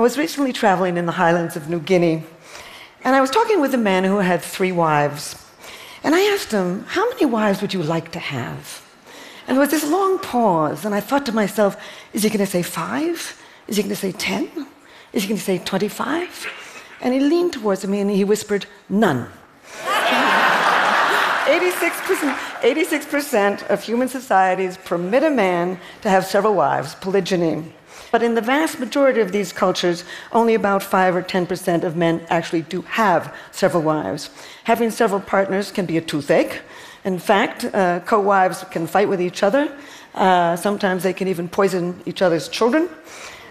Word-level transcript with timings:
I 0.00 0.02
was 0.02 0.16
recently 0.16 0.54
traveling 0.54 0.96
in 0.96 1.04
the 1.04 1.12
highlands 1.12 1.56
of 1.56 1.68
New 1.68 1.78
Guinea, 1.78 2.24
and 3.04 3.14
I 3.14 3.20
was 3.20 3.28
talking 3.28 3.60
with 3.60 3.74
a 3.74 3.76
man 3.76 4.02
who 4.04 4.16
had 4.16 4.40
three 4.40 4.72
wives. 4.72 5.36
And 6.02 6.14
I 6.14 6.22
asked 6.32 6.50
him, 6.50 6.86
How 6.88 7.06
many 7.10 7.26
wives 7.26 7.60
would 7.60 7.74
you 7.74 7.82
like 7.82 8.10
to 8.12 8.18
have? 8.18 8.82
And 9.46 9.54
there 9.54 9.60
was 9.60 9.70
this 9.70 9.84
long 9.86 10.18
pause, 10.18 10.86
and 10.86 10.94
I 10.94 11.00
thought 11.00 11.26
to 11.26 11.32
myself, 11.32 11.76
Is 12.14 12.22
he 12.22 12.30
going 12.30 12.38
to 12.38 12.46
say 12.46 12.62
five? 12.62 13.38
Is 13.68 13.76
he 13.76 13.82
going 13.82 13.90
to 13.90 13.94
say 13.94 14.12
10? 14.12 14.66
Is 15.12 15.24
he 15.24 15.28
going 15.28 15.36
to 15.36 15.44
say 15.44 15.58
25? 15.58 16.46
And 17.02 17.12
he 17.12 17.20
leaned 17.20 17.52
towards 17.52 17.86
me 17.86 18.00
and 18.00 18.10
he 18.10 18.24
whispered, 18.24 18.64
None. 18.88 19.28
86%, 21.44 22.34
86% 22.62 23.68
of 23.68 23.84
human 23.84 24.08
societies 24.08 24.78
permit 24.78 25.24
a 25.24 25.30
man 25.30 25.78
to 26.00 26.08
have 26.08 26.24
several 26.24 26.54
wives, 26.54 26.94
polygyny. 26.94 27.74
But 28.10 28.22
in 28.22 28.34
the 28.34 28.40
vast 28.40 28.80
majority 28.80 29.20
of 29.20 29.30
these 29.30 29.52
cultures, 29.52 30.04
only 30.32 30.54
about 30.54 30.82
5 30.82 31.16
or 31.16 31.22
10% 31.22 31.84
of 31.84 31.96
men 31.96 32.26
actually 32.28 32.62
do 32.62 32.82
have 32.82 33.34
several 33.52 33.82
wives. 33.82 34.30
Having 34.64 34.90
several 34.90 35.20
partners 35.20 35.70
can 35.70 35.86
be 35.86 35.96
a 35.96 36.00
toothache. 36.00 36.62
In 37.04 37.18
fact, 37.18 37.64
uh, 37.64 38.00
co 38.00 38.20
wives 38.20 38.64
can 38.70 38.86
fight 38.86 39.08
with 39.08 39.20
each 39.20 39.42
other. 39.42 39.72
Uh, 40.14 40.56
sometimes 40.56 41.02
they 41.02 41.12
can 41.12 41.28
even 41.28 41.48
poison 41.48 42.02
each 42.04 42.20
other's 42.20 42.48
children. 42.48 42.88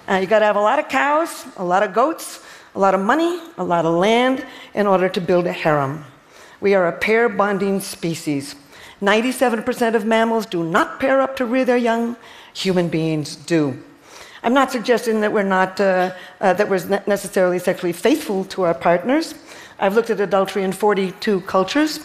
Uh, 0.10 0.16
you 0.16 0.28
got 0.28 0.40
to 0.40 0.46
have 0.46 0.58
a 0.58 0.62
lot 0.62 0.80
of 0.80 0.90
cows, 0.90 1.46
a 1.58 1.64
lot 1.64 1.82
of 1.82 1.94
goats, 1.94 2.44
a 2.76 2.80
lot 2.80 2.94
of 2.94 3.02
money, 3.02 3.40
a 3.58 3.64
lot 3.64 3.86
of 3.86 3.94
land 3.94 4.46
in 4.74 4.88
order 4.88 5.08
to 5.08 5.22
build 5.22 5.48
a 5.48 5.54
harem. 5.54 6.04
We 6.60 6.76
are 6.76 6.88
a 6.88 6.98
pair 6.98 7.30
bonding 7.30 7.80
species. 7.80 8.56
97% 9.02 9.96
of 9.96 10.06
mammals 10.06 10.46
do 10.46 10.64
not 10.64 11.00
pair 11.00 11.22
up 11.22 11.38
to 11.38 11.46
rear 11.46 11.64
their 11.64 11.78
young, 11.78 12.18
human 12.54 12.90
beings 12.90 13.36
do. 13.36 13.82
I'm 14.44 14.54
not 14.54 14.72
suggesting 14.72 15.22
that 15.22 15.34
we're 15.34 15.44
not 15.44 15.80
uh, 15.82 16.14
uh, 16.40 16.54
that 16.54 16.70
we're 16.70 17.02
necessarily 17.08 17.60
sexually 17.60 17.94
faithful 17.94 18.46
to 18.46 18.64
our 18.64 18.74
partners. 18.74 19.36
I've 19.80 19.96
looked 19.96 20.10
at 20.10 20.20
adultery 20.20 20.64
in 20.64 20.72
42 20.72 21.42
cultures. 21.42 22.00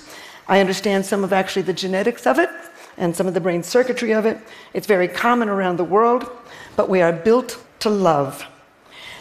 I 0.48 0.60
understand 0.60 1.06
some 1.06 1.24
of 1.24 1.32
actually 1.32 1.62
the 1.62 1.72
genetics 1.72 2.26
of 2.26 2.38
it 2.38 2.50
and 2.96 3.14
some 3.14 3.26
of 3.26 3.34
the 3.34 3.40
brain 3.40 3.62
circuitry 3.62 4.12
of 4.12 4.26
it. 4.26 4.38
It's 4.72 4.86
very 4.86 5.08
common 5.08 5.48
around 5.48 5.76
the 5.76 5.84
world, 5.84 6.30
but 6.76 6.88
we 6.88 7.00
are 7.00 7.12
built 7.12 7.62
to 7.80 7.90
love. 7.90 8.44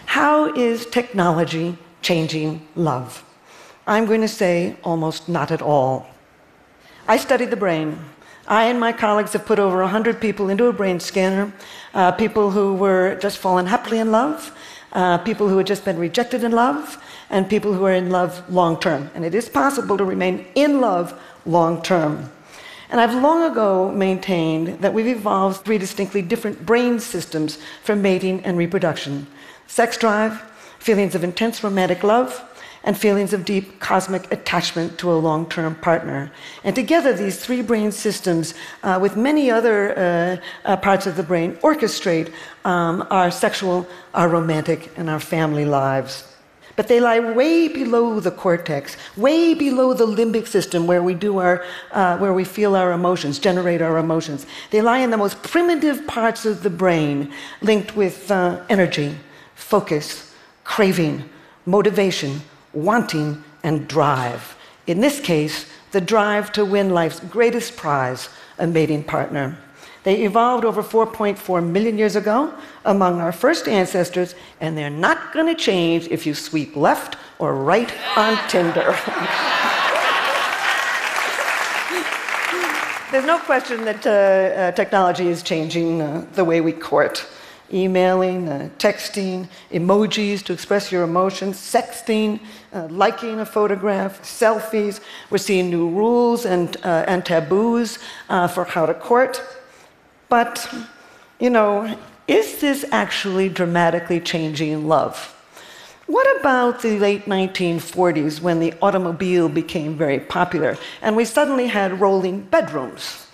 How 0.05 0.53
is 0.53 0.85
technology 0.85 1.77
changing 2.01 2.67
love? 2.75 3.23
I'm 3.87 4.05
going 4.05 4.21
to 4.21 4.27
say 4.27 4.75
almost 4.83 5.27
not 5.27 5.51
at 5.51 5.61
all. 5.61 6.07
I 7.07 7.17
studied 7.17 7.49
the 7.49 7.57
brain. 7.57 7.99
I 8.47 8.65
and 8.65 8.79
my 8.79 8.91
colleagues 8.91 9.33
have 9.33 9.45
put 9.45 9.59
over 9.59 9.81
100 9.81 10.19
people 10.19 10.49
into 10.49 10.65
a 10.65 10.73
brain 10.73 10.99
scanner, 10.99 11.53
uh, 11.93 12.11
people 12.11 12.51
who 12.51 12.73
were 12.75 13.15
just 13.21 13.37
fallen 13.37 13.65
happily 13.65 13.99
in 13.99 14.11
love, 14.11 14.55
uh, 14.93 15.17
people 15.19 15.47
who 15.47 15.57
had 15.57 15.67
just 15.67 15.85
been 15.85 15.97
rejected 15.97 16.43
in 16.43 16.51
love, 16.51 17.01
and 17.29 17.49
people 17.49 17.73
who 17.73 17.85
are 17.85 17.93
in 17.93 18.09
love 18.09 18.47
long 18.49 18.79
term. 18.79 19.09
And 19.15 19.25
it 19.25 19.33
is 19.33 19.49
possible 19.49 19.97
to 19.97 20.05
remain 20.05 20.45
in 20.55 20.81
love 20.81 21.19
long 21.45 21.81
term. 21.81 22.29
And 22.89 23.01
I've 23.01 23.15
long 23.15 23.51
ago 23.51 23.91
maintained 23.91 24.79
that 24.81 24.93
we've 24.93 25.07
evolved 25.07 25.65
three 25.65 25.79
distinctly 25.79 26.21
different 26.21 26.63
brain 26.65 26.99
systems 26.99 27.57
for 27.83 27.95
mating 27.95 28.45
and 28.45 28.57
reproduction 28.57 29.27
sex 29.65 29.97
drive, 29.97 30.39
feelings 30.77 31.15
of 31.15 31.23
intense 31.23 31.63
romantic 31.63 32.03
love, 32.03 32.47
and 32.83 32.97
feelings 32.97 33.33
of 33.33 33.45
deep 33.45 33.79
cosmic 33.79 34.31
attachment 34.31 34.97
to 34.99 35.11
a 35.11 35.15
long 35.15 35.47
term 35.49 35.75
partner. 35.75 36.31
And 36.63 36.75
together, 36.75 37.13
these 37.13 37.39
three 37.43 37.61
brain 37.61 37.91
systems, 37.91 38.53
uh, 38.83 38.99
with 39.01 39.15
many 39.15 39.49
other 39.49 39.97
uh, 39.97 40.37
uh, 40.65 40.77
parts 40.77 41.07
of 41.07 41.15
the 41.15 41.23
brain, 41.23 41.55
orchestrate 41.57 42.31
um, 42.65 43.07
our 43.09 43.31
sexual, 43.31 43.87
our 44.13 44.27
romantic, 44.27 44.91
and 44.97 45.09
our 45.09 45.19
family 45.19 45.65
lives. 45.65 46.27
But 46.75 46.87
they 46.87 46.99
lie 46.99 47.19
way 47.19 47.67
below 47.67 48.19
the 48.19 48.31
cortex, 48.31 48.97
way 49.15 49.53
below 49.53 49.93
the 49.93 50.07
limbic 50.07 50.47
system 50.47 50.87
where 50.87 51.03
we 51.03 51.13
do 51.13 51.37
our, 51.37 51.63
uh, 51.91 52.17
where 52.17 52.33
we 52.33 52.43
feel 52.43 52.75
our 52.75 52.91
emotions, 52.91 53.37
generate 53.37 53.81
our 53.81 53.99
emotions. 53.99 54.47
They 54.71 54.81
lie 54.81 54.99
in 54.99 55.11
the 55.11 55.17
most 55.17 55.43
primitive 55.43 56.07
parts 56.07 56.45
of 56.45 56.63
the 56.63 56.71
brain, 56.71 57.31
linked 57.61 57.95
with 57.95 58.31
uh, 58.31 58.63
energy, 58.69 59.15
focus, 59.53 60.33
craving, 60.63 61.29
motivation, 61.67 62.41
wanting, 62.73 63.43
and 63.63 63.87
drive. 63.87 64.55
In 64.87 64.99
this 64.99 65.19
case, 65.19 65.65
the 65.91 66.01
drive 66.01 66.51
to 66.53 66.65
win 66.65 66.89
life's 66.89 67.19
greatest 67.19 67.77
prize, 67.77 68.29
a 68.57 68.67
mating 68.67 69.03
partner. 69.03 69.57
They 70.03 70.23
evolved 70.23 70.65
over 70.65 70.83
4.4 70.83 71.65
million 71.65 71.97
years 71.97 72.17
ago 72.17 72.53
among 72.83 73.21
our 73.21 73.31
first 73.31 73.67
ancestors, 73.69 74.35
and 74.59 74.77
they're 74.77 74.89
not 74.89 75.31
going 75.33 75.47
to 75.47 75.55
change 75.55 76.07
if 76.07 76.25
you 76.25 76.33
sweep 76.33 76.75
left 76.75 77.15
or 77.39 77.55
right 77.55 77.93
on 78.17 78.37
Tinder. 78.49 78.97
There's 83.11 83.25
no 83.25 83.39
question 83.39 83.85
that 83.85 84.05
uh, 84.05 84.09
uh, 84.09 84.71
technology 84.71 85.27
is 85.27 85.43
changing 85.43 86.01
uh, 86.01 86.25
the 86.33 86.43
way 86.43 86.59
we 86.61 86.73
court 86.73 87.25
emailing, 87.73 88.47
uh, 88.47 88.69
texting, 88.77 89.47
emojis 89.71 90.43
to 90.43 90.53
express 90.53 90.91
your 90.91 91.03
emotions, 91.03 91.57
sexting, 91.57 92.39
uh, 92.73 92.87
liking 92.89 93.39
a 93.39 93.45
photograph, 93.45 94.21
selfies. 94.21 94.99
We're 95.29 95.39
seeing 95.39 95.69
new 95.69 95.89
rules 95.89 96.45
and, 96.45 96.77
uh, 96.83 97.05
and 97.07 97.25
taboos 97.25 97.99
uh, 98.29 98.47
for 98.47 98.63
how 98.63 98.85
to 98.85 98.93
court. 98.93 99.41
But, 100.29 100.71
you 101.39 101.49
know, 101.49 101.97
is 102.27 102.61
this 102.61 102.85
actually 102.91 103.49
dramatically 103.49 104.19
changing 104.19 104.87
love? 104.87 105.29
What 106.05 106.39
about 106.39 106.81
the 106.81 106.99
late 106.99 107.25
1940s 107.25 108.41
when 108.41 108.59
the 108.59 108.73
automobile 108.81 109.47
became 109.47 109.95
very 109.95 110.19
popular 110.19 110.77
and 111.01 111.15
we 111.15 111.23
suddenly 111.23 111.67
had 111.67 111.99
rolling 111.99 112.41
bedrooms? 112.41 113.27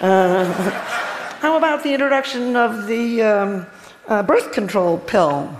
Uh, 0.00 0.44
how 1.40 1.56
about 1.56 1.82
the 1.84 1.92
introduction 1.92 2.56
of 2.56 2.86
the 2.88 3.22
um, 3.22 3.66
uh, 4.08 4.22
birth 4.22 4.52
control 4.52 4.98
pill, 4.98 5.50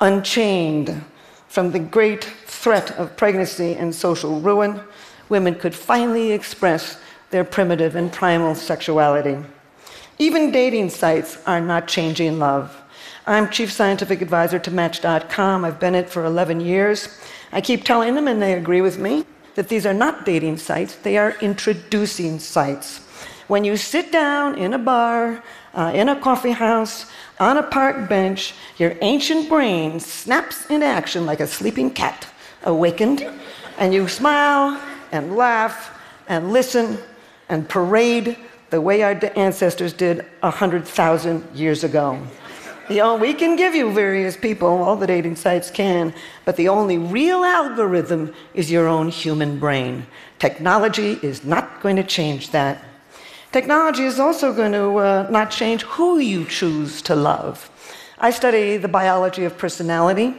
unchained 0.00 1.02
from 1.48 1.72
the 1.72 1.78
great 1.78 2.24
threat 2.24 2.90
of 2.98 3.16
pregnancy 3.16 3.74
and 3.74 3.94
social 3.94 4.40
ruin, 4.40 4.80
women 5.28 5.54
could 5.54 5.74
finally 5.74 6.32
express 6.32 6.98
their 7.30 7.44
primitive 7.44 7.96
and 7.96 8.12
primal 8.12 8.54
sexuality. 8.54 9.38
Even 10.18 10.50
dating 10.50 10.90
sites 10.90 11.38
are 11.46 11.60
not 11.60 11.88
changing 11.88 12.38
love. 12.38 12.82
I'm 13.26 13.50
chief 13.50 13.72
scientific 13.72 14.22
advisor 14.22 14.58
to 14.58 14.70
Match.com. 14.70 15.64
I've 15.64 15.80
been 15.80 15.94
it 15.94 16.08
for 16.08 16.24
11 16.24 16.60
years. 16.60 17.18
I 17.52 17.60
keep 17.60 17.84
telling 17.84 18.14
them, 18.14 18.28
and 18.28 18.40
they 18.40 18.54
agree 18.54 18.80
with 18.80 18.98
me, 18.98 19.24
that 19.56 19.68
these 19.68 19.86
are 19.86 19.94
not 19.94 20.24
dating 20.24 20.58
sites, 20.58 20.96
they 20.96 21.16
are 21.16 21.34
introducing 21.40 22.38
sites. 22.38 22.98
When 23.48 23.64
you 23.64 23.76
sit 23.76 24.12
down 24.12 24.58
in 24.58 24.74
a 24.74 24.78
bar, 24.78 25.42
uh, 25.74 25.92
in 25.94 26.08
a 26.08 26.20
coffee 26.20 26.52
house, 26.52 27.06
on 27.38 27.56
a 27.56 27.62
park 27.62 28.08
bench, 28.08 28.54
your 28.78 28.96
ancient 29.00 29.48
brain 29.48 30.00
snaps 30.00 30.66
into 30.66 30.86
action 30.86 31.26
like 31.26 31.40
a 31.40 31.46
sleeping 31.46 31.90
cat 31.90 32.26
awakened, 32.64 33.26
and 33.78 33.92
you 33.92 34.08
smile 34.08 34.80
and 35.12 35.36
laugh 35.36 35.98
and 36.28 36.52
listen 36.52 36.98
and 37.48 37.68
parade 37.68 38.36
the 38.70 38.80
way 38.80 39.02
our 39.02 39.18
ancestors 39.36 39.92
did 39.92 40.24
100,000 40.40 41.56
years 41.56 41.84
ago. 41.84 42.20
You 42.88 42.96
know, 42.96 43.16
we 43.16 43.34
can 43.34 43.56
give 43.56 43.74
you 43.74 43.92
various 43.92 44.36
people, 44.36 44.68
all 44.68 44.96
the 44.96 45.06
dating 45.08 45.36
sites 45.36 45.70
can, 45.70 46.14
but 46.44 46.56
the 46.56 46.68
only 46.68 46.98
real 46.98 47.44
algorithm 47.44 48.32
is 48.54 48.70
your 48.70 48.86
own 48.86 49.08
human 49.08 49.58
brain. 49.58 50.06
Technology 50.38 51.18
is 51.22 51.44
not 51.44 51.80
going 51.80 51.96
to 51.96 52.04
change 52.04 52.50
that. 52.50 52.84
Technology 53.56 54.04
is 54.04 54.20
also 54.20 54.52
going 54.52 54.72
to 54.72 54.98
uh, 54.98 55.26
not 55.30 55.50
change 55.50 55.82
who 55.84 56.18
you 56.18 56.44
choose 56.44 57.00
to 57.00 57.14
love. 57.14 57.70
I 58.18 58.30
study 58.30 58.76
the 58.76 58.86
biology 58.86 59.44
of 59.44 59.56
personality, 59.56 60.34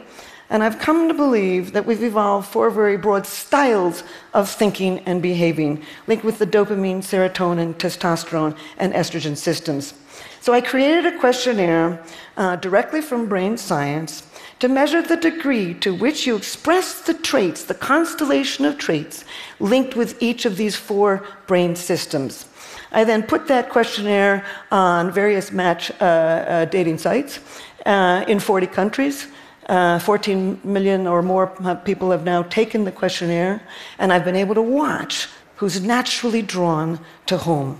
and 0.50 0.62
I've 0.62 0.78
come 0.78 1.08
to 1.08 1.14
believe 1.14 1.72
that 1.72 1.84
we've 1.84 2.04
evolved 2.04 2.46
four 2.46 2.70
very 2.70 2.96
broad 2.96 3.26
styles 3.26 4.04
of 4.34 4.48
thinking 4.48 5.00
and 5.00 5.20
behaving, 5.20 5.82
linked 6.06 6.24
with 6.24 6.38
the 6.38 6.46
dopamine, 6.46 6.98
serotonin, 6.98 7.74
testosterone, 7.74 8.56
and 8.76 8.92
estrogen 8.92 9.36
systems. 9.36 9.94
So 10.40 10.52
I 10.52 10.60
created 10.60 11.04
a 11.04 11.18
questionnaire 11.18 12.00
uh, 12.36 12.54
directly 12.54 13.00
from 13.00 13.28
brain 13.28 13.56
science 13.56 14.22
to 14.60 14.68
measure 14.68 15.02
the 15.02 15.16
degree 15.16 15.74
to 15.74 15.92
which 15.92 16.24
you 16.24 16.36
express 16.36 17.00
the 17.00 17.14
traits, 17.14 17.64
the 17.64 17.74
constellation 17.74 18.64
of 18.64 18.78
traits 18.78 19.24
linked 19.58 19.96
with 19.96 20.22
each 20.22 20.44
of 20.46 20.56
these 20.56 20.76
four 20.76 21.26
brain 21.48 21.74
systems. 21.74 22.47
I 22.92 23.04
then 23.04 23.22
put 23.22 23.46
that 23.48 23.68
questionnaire 23.70 24.44
on 24.70 25.10
various 25.12 25.52
match 25.52 25.90
uh, 26.00 26.04
uh, 26.04 26.64
dating 26.66 26.98
sites 26.98 27.40
uh, 27.86 28.24
in 28.28 28.40
40 28.40 28.66
countries. 28.66 29.26
Uh, 29.68 29.98
14 29.98 30.60
million 30.64 31.06
or 31.06 31.20
more 31.22 31.48
people 31.84 32.10
have 32.10 32.24
now 32.24 32.42
taken 32.44 32.84
the 32.84 32.92
questionnaire, 32.92 33.60
and 33.98 34.10
I've 34.10 34.24
been 34.24 34.36
able 34.36 34.54
to 34.54 34.62
watch 34.62 35.28
who's 35.56 35.82
naturally 35.82 36.40
drawn 36.40 37.00
to 37.26 37.36
whom. 37.38 37.78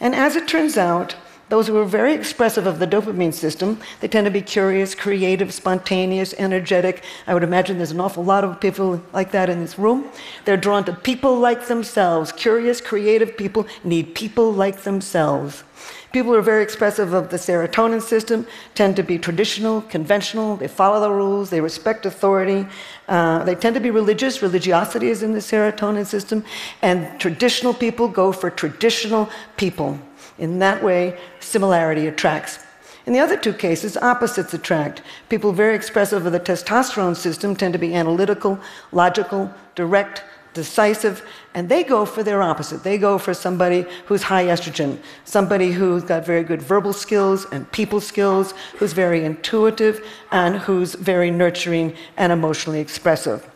And 0.00 0.14
as 0.14 0.36
it 0.36 0.48
turns 0.48 0.78
out, 0.78 1.14
Those 1.52 1.66
who 1.66 1.76
are 1.76 1.84
very 1.84 2.14
expressive 2.14 2.66
of 2.66 2.78
the 2.78 2.86
dopamine 2.86 3.34
system, 3.34 3.78
they 4.00 4.08
tend 4.08 4.24
to 4.24 4.30
be 4.30 4.40
curious, 4.40 4.94
creative, 4.94 5.52
spontaneous, 5.52 6.32
energetic. 6.38 7.04
I 7.26 7.34
would 7.34 7.42
imagine 7.42 7.76
there's 7.76 7.90
an 7.90 8.00
awful 8.00 8.24
lot 8.24 8.42
of 8.42 8.58
people 8.58 9.02
like 9.12 9.32
that 9.32 9.50
in 9.50 9.60
this 9.60 9.78
room. 9.78 10.08
They're 10.46 10.56
drawn 10.56 10.82
to 10.86 10.94
people 10.94 11.38
like 11.38 11.66
themselves. 11.66 12.32
Curious, 12.32 12.80
creative 12.80 13.36
people 13.36 13.66
need 13.84 14.14
people 14.14 14.50
like 14.50 14.84
themselves. 14.84 15.62
People 16.10 16.32
who 16.32 16.38
are 16.38 16.42
very 16.42 16.62
expressive 16.62 17.12
of 17.12 17.28
the 17.28 17.36
serotonin 17.36 18.00
system 18.00 18.46
tend 18.74 18.96
to 18.96 19.02
be 19.02 19.18
traditional, 19.18 19.82
conventional, 19.82 20.56
they 20.56 20.68
follow 20.68 21.00
the 21.00 21.10
rules, 21.10 21.50
they 21.50 21.60
respect 21.60 22.06
authority, 22.06 22.66
uh, 23.08 23.44
they 23.44 23.54
tend 23.54 23.74
to 23.74 23.80
be 23.80 23.90
religious. 23.90 24.40
Religiosity 24.40 25.08
is 25.08 25.22
in 25.22 25.32
the 25.32 25.40
serotonin 25.40 26.06
system. 26.06 26.46
And 26.80 27.20
traditional 27.20 27.74
people 27.74 28.08
go 28.08 28.32
for 28.32 28.48
traditional 28.48 29.28
people. 29.58 29.98
In 30.38 30.58
that 30.60 30.82
way, 30.82 31.18
similarity 31.40 32.06
attracts. 32.06 32.58
In 33.04 33.12
the 33.12 33.20
other 33.20 33.36
two 33.36 33.52
cases, 33.52 33.96
opposites 33.96 34.54
attract. 34.54 35.02
People 35.28 35.52
very 35.52 35.74
expressive 35.74 36.24
of 36.24 36.32
the 36.32 36.40
testosterone 36.40 37.16
system 37.16 37.56
tend 37.56 37.72
to 37.72 37.78
be 37.78 37.94
analytical, 37.94 38.60
logical, 38.92 39.52
direct, 39.74 40.22
decisive, 40.54 41.26
and 41.54 41.68
they 41.68 41.82
go 41.82 42.04
for 42.04 42.22
their 42.22 42.42
opposite. 42.42 42.84
They 42.84 42.98
go 42.98 43.18
for 43.18 43.34
somebody 43.34 43.86
who's 44.06 44.22
high 44.22 44.44
estrogen, 44.44 44.98
somebody 45.24 45.72
who's 45.72 46.04
got 46.04 46.24
very 46.24 46.44
good 46.44 46.62
verbal 46.62 46.92
skills 46.92 47.46
and 47.52 47.70
people 47.72 48.00
skills, 48.00 48.52
who's 48.76 48.92
very 48.92 49.24
intuitive, 49.24 50.06
and 50.30 50.56
who's 50.56 50.94
very 50.94 51.30
nurturing 51.30 51.96
and 52.16 52.32
emotionally 52.32 52.80
expressive. 52.80 53.48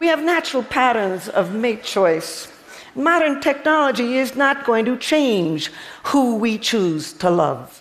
We 0.00 0.06
have 0.06 0.22
natural 0.22 0.62
patterns 0.62 1.28
of 1.28 1.54
mate 1.54 1.82
choice. 1.82 2.52
Modern 2.98 3.40
technology 3.40 4.18
is 4.18 4.34
not 4.34 4.64
going 4.64 4.84
to 4.86 4.96
change 4.96 5.70
who 6.02 6.34
we 6.34 6.58
choose 6.58 7.12
to 7.12 7.30
love. 7.30 7.80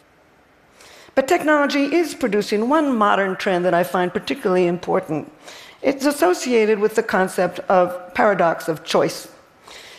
But 1.16 1.28
technology 1.28 1.86
is 1.86 2.14
producing 2.14 2.70
one 2.70 2.96
modern 2.96 3.36
trend 3.36 3.66
that 3.66 3.74
I 3.74 3.84
find 3.84 4.14
particularly 4.14 4.68
important. 4.68 5.32
It's 5.82 6.06
associated 6.06 6.78
with 6.78 6.94
the 6.94 7.02
concept 7.02 7.58
of 7.62 8.14
paradox 8.14 8.68
of 8.68 8.84
choice. 8.84 9.28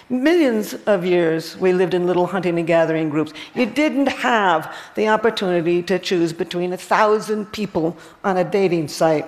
Millions 0.09 0.75
of 0.87 1.05
years 1.05 1.57
we 1.57 1.73
lived 1.73 1.95
in 1.95 2.07
little 2.07 2.29
hunting 2.29 2.57
and 2.57 2.69
gathering 2.69 3.11
groups. 3.11 3.33
You 3.57 3.67
didn't 3.67 4.07
have 4.07 4.73
the 4.95 5.09
opportunity 5.09 5.83
to 5.83 5.99
choose 5.99 6.33
between 6.33 6.73
a 6.73 6.77
thousand 6.77 7.47
people 7.47 7.97
on 8.23 8.37
a 8.37 8.45
dating 8.45 8.87
site. 8.87 9.27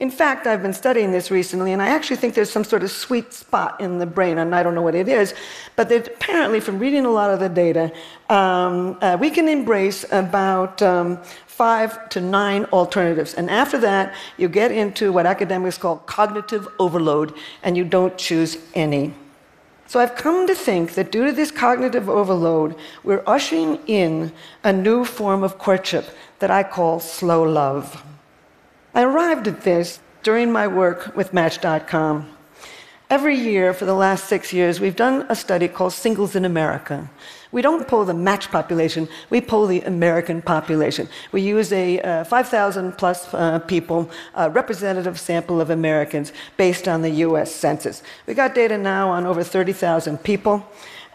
In 0.00 0.10
fact, 0.10 0.46
I've 0.46 0.62
been 0.62 0.72
studying 0.72 1.12
this 1.12 1.30
recently, 1.30 1.74
and 1.74 1.82
I 1.82 1.88
actually 1.88 2.16
think 2.16 2.34
there's 2.34 2.50
some 2.50 2.64
sort 2.64 2.82
of 2.82 2.90
sweet 2.90 3.34
spot 3.34 3.78
in 3.82 3.98
the 3.98 4.06
brain, 4.06 4.38
and 4.38 4.54
I 4.54 4.62
don't 4.62 4.74
know 4.74 4.80
what 4.80 4.94
it 4.94 5.08
is, 5.08 5.34
but 5.76 5.92
apparently, 5.92 6.58
from 6.58 6.78
reading 6.78 7.04
a 7.04 7.10
lot 7.10 7.30
of 7.30 7.38
the 7.38 7.50
data, 7.50 7.92
um, 8.30 8.96
uh, 9.02 9.18
we 9.20 9.28
can 9.28 9.46
embrace 9.46 10.06
about 10.10 10.80
um, 10.80 11.18
five 11.46 12.08
to 12.08 12.20
nine 12.22 12.64
alternatives. 12.72 13.34
And 13.34 13.50
after 13.50 13.76
that, 13.80 14.14
you 14.38 14.48
get 14.48 14.72
into 14.72 15.12
what 15.12 15.26
academics 15.26 15.76
call 15.76 15.98
cognitive 15.98 16.66
overload, 16.78 17.34
and 17.62 17.76
you 17.76 17.84
don't 17.84 18.16
choose 18.16 18.56
any. 18.72 19.12
So 19.86 20.00
I've 20.00 20.16
come 20.16 20.46
to 20.46 20.54
think 20.54 20.94
that 20.94 21.12
due 21.12 21.26
to 21.26 21.32
this 21.32 21.50
cognitive 21.50 22.08
overload, 22.08 22.74
we're 23.04 23.22
ushering 23.26 23.78
in 23.86 24.32
a 24.64 24.72
new 24.72 25.04
form 25.04 25.42
of 25.42 25.58
courtship 25.58 26.06
that 26.38 26.50
I 26.50 26.62
call 26.62 27.00
slow 27.00 27.42
love. 27.42 28.02
I 28.92 29.02
arrived 29.02 29.46
at 29.46 29.60
this 29.60 30.00
during 30.24 30.50
my 30.50 30.66
work 30.66 31.14
with 31.14 31.32
Match.com. 31.32 32.36
Every 33.08 33.36
year 33.36 33.72
for 33.72 33.84
the 33.84 33.94
last 33.94 34.24
six 34.24 34.52
years, 34.52 34.80
we've 34.80 34.96
done 34.96 35.26
a 35.28 35.36
study 35.36 35.68
called 35.68 35.92
Singles 35.92 36.34
in 36.34 36.44
America. 36.44 37.08
We 37.52 37.62
don't 37.62 37.86
poll 37.86 38.04
the 38.04 38.14
match 38.14 38.50
population, 38.50 39.08
we 39.28 39.40
poll 39.40 39.66
the 39.66 39.80
American 39.82 40.42
population. 40.42 41.08
We 41.30 41.40
use 41.42 41.72
a 41.72 42.00
uh, 42.00 42.24
5,000 42.24 42.92
plus 42.98 43.32
uh, 43.32 43.60
people 43.60 44.10
uh, 44.34 44.50
representative 44.52 45.18
sample 45.18 45.60
of 45.60 45.70
Americans 45.70 46.32
based 46.56 46.88
on 46.88 47.02
the 47.02 47.10
US 47.26 47.52
Census. 47.52 48.02
We 48.26 48.34
got 48.34 48.54
data 48.54 48.76
now 48.76 49.10
on 49.10 49.24
over 49.24 49.42
30,000 49.44 50.18
people. 50.22 50.64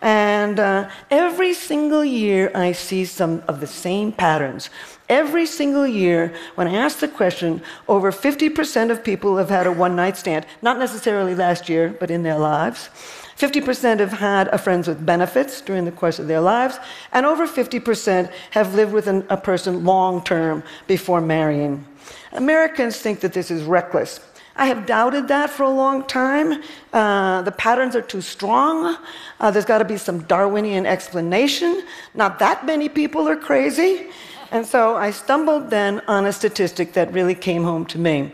And 0.02 0.60
uh, 0.60 0.90
every 1.10 1.54
single 1.54 2.04
year, 2.04 2.52
I 2.54 2.74
see 2.74 3.06
some 3.06 3.44
of 3.48 3.60
the 3.60 3.68
same 3.68 4.12
patterns. 4.12 4.70
Every 5.08 5.46
single 5.46 5.88
year, 5.88 6.34
when 6.56 6.68
I 6.68 6.76
ask 6.76 7.00
the 7.00 7.08
question, 7.08 7.62
over 7.88 8.12
50% 8.12 8.92
of 8.92 9.04
people 9.04 9.38
have 9.38 9.50
had 9.50 9.68
a 9.68 9.72
one 9.72 9.96
night 9.96 10.18
stand, 10.18 10.46
not 10.62 10.80
necessarily 10.80 11.36
last 11.36 11.70
year, 11.70 11.96
but 12.00 12.12
in 12.12 12.24
their 12.24 12.38
lives. 12.38 12.90
50% 13.38 14.00
have 14.00 14.14
had 14.14 14.48
a 14.50 14.58
friends 14.58 14.88
with 14.88 15.06
benefits 15.06 15.60
during 15.62 15.86
the 15.86 15.92
course 15.92 16.20
of 16.20 16.28
their 16.28 16.40
lives, 16.40 16.80
and 17.12 17.26
over 17.26 17.48
50% 17.48 18.32
have 18.52 18.76
lived 18.76 18.94
with 18.94 19.08
an, 19.08 19.26
a 19.30 19.38
person 19.38 19.84
long 19.84 20.24
term 20.24 20.64
before 20.88 21.22
marrying. 21.22 21.86
Americans 22.32 22.98
think 22.98 23.20
that 23.20 23.34
this 23.34 23.52
is 23.52 23.64
reckless. 23.64 24.20
I 24.58 24.68
have 24.68 24.86
doubted 24.86 25.28
that 25.28 25.50
for 25.50 25.64
a 25.64 25.70
long 25.70 26.04
time. 26.06 26.64
Uh, 26.94 27.42
the 27.42 27.52
patterns 27.52 27.96
are 27.96 28.02
too 28.02 28.22
strong. 28.22 28.98
Uh, 29.40 29.52
there's 29.52 29.66
got 29.66 29.80
to 29.80 29.86
be 29.86 29.98
some 29.98 30.24
Darwinian 30.24 30.86
explanation. 30.86 31.84
Not 32.14 32.40
that 32.40 32.66
many 32.66 32.88
people 32.88 33.28
are 33.28 33.36
crazy. 33.36 34.08
And 34.52 34.66
so 34.66 34.96
I 34.96 35.12
stumbled 35.12 35.70
then 35.70 36.02
on 36.08 36.26
a 36.26 36.32
statistic 36.32 36.94
that 36.94 37.12
really 37.12 37.36
came 37.36 37.64
home 37.64 37.86
to 37.88 38.00
me. 38.00 38.32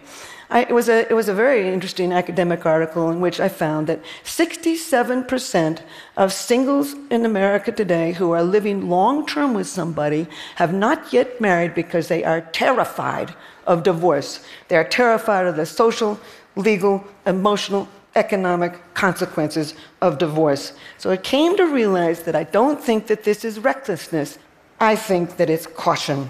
I, 0.51 0.63
it, 0.63 0.73
was 0.73 0.89
a, 0.89 1.09
it 1.09 1.13
was 1.13 1.29
a 1.29 1.33
very 1.33 1.69
interesting 1.69 2.11
academic 2.11 2.65
article 2.65 3.09
in 3.09 3.21
which 3.21 3.39
I 3.39 3.47
found 3.47 3.87
that 3.87 4.03
67% 4.25 5.81
of 6.17 6.33
singles 6.33 6.93
in 7.09 7.25
America 7.25 7.71
today 7.71 8.11
who 8.11 8.31
are 8.31 8.43
living 8.43 8.89
long 8.89 9.25
term 9.25 9.53
with 9.53 9.67
somebody 9.67 10.27
have 10.55 10.73
not 10.73 11.13
yet 11.13 11.39
married 11.39 11.73
because 11.73 12.09
they 12.09 12.25
are 12.25 12.41
terrified 12.41 13.33
of 13.65 13.83
divorce. 13.83 14.43
They 14.67 14.75
are 14.75 14.83
terrified 14.83 15.45
of 15.45 15.55
the 15.55 15.65
social, 15.65 16.19
legal, 16.57 17.05
emotional, 17.25 17.87
economic 18.15 18.93
consequences 18.93 19.73
of 20.01 20.17
divorce. 20.17 20.73
So 20.97 21.11
I 21.11 21.17
came 21.17 21.55
to 21.55 21.65
realize 21.65 22.23
that 22.23 22.35
I 22.35 22.43
don't 22.43 22.83
think 22.83 23.07
that 23.07 23.23
this 23.23 23.45
is 23.45 23.57
recklessness. 23.57 24.37
I 24.81 24.97
think 24.97 25.37
that 25.37 25.49
it's 25.49 25.65
caution. 25.65 26.29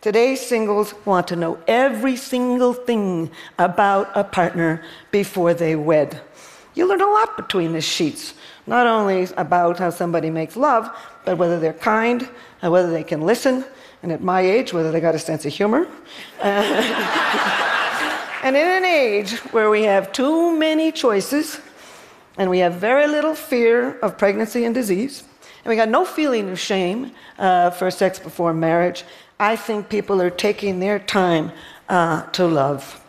Today's 0.00 0.40
singles 0.40 0.94
want 1.04 1.26
to 1.28 1.36
know 1.36 1.58
every 1.66 2.16
single 2.16 2.74
thing 2.74 3.30
about 3.58 4.10
a 4.14 4.22
partner 4.22 4.82
before 5.10 5.54
they 5.54 5.74
wed. 5.74 6.20
You 6.74 6.86
learn 6.86 7.00
a 7.00 7.10
lot 7.10 7.36
between 7.36 7.72
the 7.72 7.80
sheets, 7.80 8.34
not 8.66 8.86
only 8.86 9.26
about 9.36 9.78
how 9.78 9.90
somebody 9.90 10.28
makes 10.28 10.56
love, 10.56 10.90
but 11.24 11.38
whether 11.38 11.58
they're 11.58 11.72
kind, 11.72 12.28
and 12.60 12.70
whether 12.70 12.90
they 12.90 13.02
can 13.02 13.22
listen, 13.22 13.64
and 14.02 14.12
at 14.12 14.22
my 14.22 14.42
age, 14.42 14.74
whether 14.74 14.92
they 14.92 15.00
got 15.00 15.14
a 15.14 15.18
sense 15.18 15.46
of 15.46 15.52
humor. 15.52 15.88
and 16.42 16.84
in 18.44 18.56
an 18.56 18.84
age 18.84 19.32
where 19.52 19.70
we 19.70 19.84
have 19.84 20.12
too 20.12 20.56
many 20.56 20.92
choices, 20.92 21.58
and 22.36 22.50
we 22.50 22.58
have 22.58 22.74
very 22.74 23.06
little 23.06 23.34
fear 23.34 23.98
of 24.00 24.18
pregnancy 24.18 24.66
and 24.66 24.74
disease, 24.74 25.24
and 25.64 25.70
we 25.70 25.76
got 25.76 25.88
no 25.88 26.04
feeling 26.04 26.50
of 26.50 26.60
shame 26.60 27.12
uh, 27.38 27.70
for 27.70 27.90
sex 27.90 28.18
before 28.18 28.52
marriage. 28.52 29.04
I 29.38 29.56
think 29.56 29.88
people 29.88 30.22
are 30.22 30.30
taking 30.30 30.80
their 30.80 30.98
time 30.98 31.52
uh, 31.88 32.22
to 32.32 32.46
love. 32.46 33.02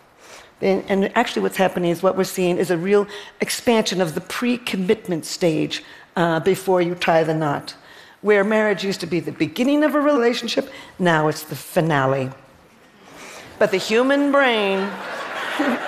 And, 0.62 0.84
and, 0.90 1.16
actually, 1.16 1.44
what's 1.44 1.58
happening 1.58 1.92
is 1.92 2.02
what 2.02 2.18
we're 2.18 2.24
seeing 2.24 2.58
is 2.58 2.72
a 2.72 2.78
real 2.78 3.08
expansion 3.42 4.02
of 4.02 4.16
the 4.16 4.22
pre 4.22 4.58
commitment 4.58 5.26
stage 5.26 5.84
uh, 6.16 6.40
before 6.40 6.82
you 6.82 6.96
tie 6.96 7.24
the 7.24 7.34
knot. 7.34 7.76
Where 8.22 8.44
marriage 8.44 8.84
used 8.84 9.00
to 9.02 9.08
be 9.08 9.20
the 9.20 9.32
beginning 9.32 9.84
of 9.84 9.94
a 9.94 10.00
relationship, 10.00 10.70
now 10.98 11.28
it's 11.28 11.44
the 11.44 11.56
finale. 11.56 12.32
But 13.60 13.72
the 13.72 13.78
human 13.78 14.32
brain. 14.32 14.90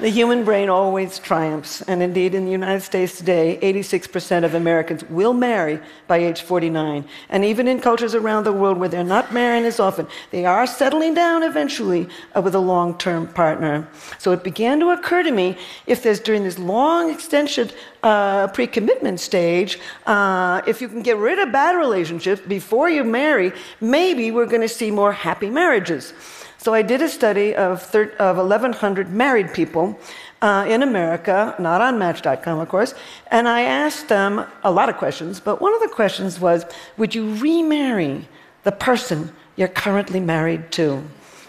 The 0.00 0.08
human 0.08 0.44
brain 0.44 0.70
always 0.70 1.18
triumphs, 1.18 1.82
and 1.82 2.02
indeed, 2.02 2.34
in 2.34 2.46
the 2.46 2.50
United 2.50 2.80
States 2.80 3.18
today, 3.18 3.58
86% 3.60 4.44
of 4.44 4.54
Americans 4.54 5.04
will 5.10 5.34
marry 5.34 5.78
by 6.06 6.16
age 6.16 6.40
49. 6.40 7.04
And 7.28 7.44
even 7.44 7.68
in 7.68 7.80
cultures 7.80 8.14
around 8.14 8.44
the 8.44 8.52
world 8.52 8.78
where 8.78 8.88
they're 8.88 9.04
not 9.04 9.30
marrying 9.30 9.66
as 9.66 9.78
often, 9.78 10.06
they 10.30 10.46
are 10.46 10.66
settling 10.66 11.12
down 11.12 11.42
eventually 11.42 12.08
uh, 12.34 12.40
with 12.40 12.54
a 12.54 12.58
long 12.58 12.96
term 12.96 13.26
partner. 13.26 13.86
So 14.16 14.32
it 14.32 14.42
began 14.42 14.80
to 14.80 14.88
occur 14.88 15.22
to 15.22 15.32
me 15.32 15.58
if 15.86 16.02
there's 16.02 16.20
during 16.20 16.44
this 16.44 16.58
long 16.58 17.10
extension 17.10 17.68
uh, 18.02 18.46
pre 18.48 18.66
commitment 18.66 19.20
stage, 19.20 19.78
uh, 20.06 20.62
if 20.66 20.80
you 20.80 20.88
can 20.88 21.02
get 21.02 21.18
rid 21.18 21.38
of 21.38 21.52
bad 21.52 21.76
relationships 21.76 22.40
before 22.48 22.88
you 22.88 23.04
marry, 23.04 23.52
maybe 23.82 24.30
we're 24.30 24.46
going 24.46 24.62
to 24.62 24.68
see 24.68 24.90
more 24.90 25.12
happy 25.12 25.50
marriages. 25.50 26.14
So 26.60 26.74
I 26.74 26.82
did 26.82 27.00
a 27.00 27.08
study 27.08 27.56
of, 27.56 27.80
thir- 27.80 28.12
of 28.18 28.36
1,100 28.36 29.10
married 29.10 29.54
people 29.54 29.98
uh, 30.42 30.66
in 30.68 30.82
America, 30.82 31.54
not 31.58 31.80
on 31.80 31.98
Match.com, 31.98 32.58
of 32.58 32.68
course, 32.68 32.92
and 33.30 33.48
I 33.48 33.62
asked 33.62 34.08
them 34.08 34.44
a 34.62 34.70
lot 34.70 34.90
of 34.90 34.98
questions, 34.98 35.40
but 35.40 35.62
one 35.62 35.72
of 35.72 35.80
the 35.80 35.88
questions 35.88 36.38
was 36.38 36.66
Would 36.98 37.14
you 37.14 37.34
remarry 37.36 38.28
the 38.64 38.72
person 38.72 39.32
you're 39.56 39.68
currently 39.68 40.20
married 40.20 40.70
to? 40.72 41.02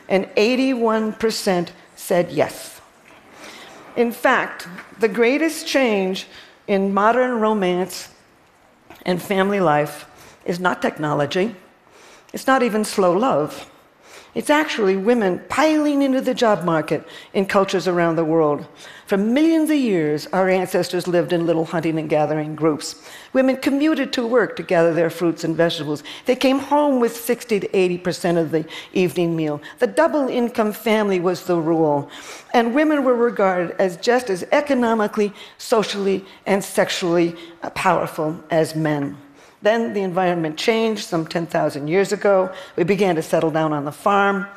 And 0.08 0.27
81% 0.38 1.72
said 1.98 2.32
yes. 2.32 2.80
In 3.98 4.13
fact, 4.13 4.70
the 4.98 5.10
greatest 5.10 5.68
change 5.68 6.25
in 6.68 6.94
modern 6.94 7.41
romance 7.41 8.08
and 9.06 9.22
family 9.22 9.60
life 9.60 10.06
is 10.46 10.58
not 10.58 10.82
technology, 10.82 11.53
it's 12.32 12.48
not 12.48 12.63
even 12.63 12.86
slow 12.86 13.12
love. 13.12 13.71
It's 14.34 14.50
actually 14.50 14.96
women 14.96 15.42
piling 15.50 16.02
into 16.02 16.22
the 16.22 16.34
job 16.34 16.64
market 16.64 17.06
in 17.34 17.46
cultures 17.46 17.86
around 17.86 18.16
the 18.16 18.24
world. 18.24 18.66
For 19.06 19.18
millions 19.18 19.70
of 19.70 19.76
years, 19.76 20.26
our 20.28 20.48
ancestors 20.48 21.06
lived 21.06 21.34
in 21.34 21.46
little 21.46 21.66
hunting 21.66 22.00
and 22.00 22.10
gathering 22.10 22.56
groups. 22.56 22.96
Women 23.34 23.58
commuted 23.58 24.14
to 24.14 24.26
work 24.26 24.56
to 24.56 24.64
gather 24.64 24.94
their 24.94 25.10
fruits 25.10 25.44
and 25.44 25.54
vegetables. 25.54 26.02
They 26.28 26.38
came 26.38 26.60
home 26.60 27.02
with 27.02 27.14
60 27.14 27.60
to 27.60 27.68
80% 27.68 28.38
of 28.38 28.52
the 28.52 28.66
evening 28.94 29.36
meal. 29.36 29.62
The 29.80 29.88
double 29.88 30.30
income 30.30 30.72
family 30.72 31.20
was 31.20 31.44
the 31.44 31.60
rule. 31.60 32.10
And 32.54 32.74
women 32.74 33.04
were 33.04 33.16
regarded 33.16 33.76
as 33.80 33.98
just 33.98 34.30
as 34.30 34.46
economically, 34.54 35.34
socially, 35.58 36.24
and 36.46 36.64
sexually 36.64 37.36
powerful 37.76 38.42
as 38.50 38.76
men. 38.78 39.18
Then 39.62 39.94
the 39.94 40.01
environment 40.01 40.58
changed 40.58 41.06
some 41.06 41.25
10,000 41.25 41.88
years 41.88 42.12
ago. 42.12 42.51
We 42.75 42.84
began 42.84 43.15
to 43.15 43.22
settle 43.22 43.51
down 43.51 43.74
on 43.74 43.86
the 43.86 43.91
farm. 43.91 44.48